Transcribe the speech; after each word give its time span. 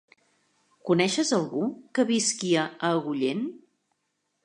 Coneixes 0.91 1.33
algú 1.37 1.63
que 1.99 2.07
visqui 2.13 2.53
a 2.65 2.67
Agullent? 2.91 3.49